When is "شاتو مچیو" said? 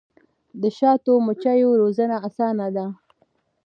0.77-1.69